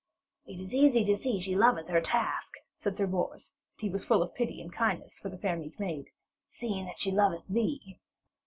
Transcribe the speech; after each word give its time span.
'It 0.47 0.59
is 0.59 0.73
easy 0.73 1.03
to 1.03 1.15
see 1.15 1.39
she 1.39 1.55
loveth 1.55 1.87
her 1.87 2.01
task,' 2.01 2.55
said 2.75 2.97
Sir 2.97 3.05
Bors, 3.05 3.53
and 3.75 3.81
he 3.81 3.89
was 3.93 4.03
full 4.03 4.23
of 4.23 4.33
pity 4.33 4.59
and 4.59 4.73
kindness 4.73 5.19
for 5.19 5.29
the 5.29 5.37
fair 5.37 5.55
meek 5.55 5.79
maid, 5.79 6.05
'seeing 6.49 6.85
that 6.85 6.97
she 6.97 7.11
loveth 7.11 7.47
thee.' 7.47 7.99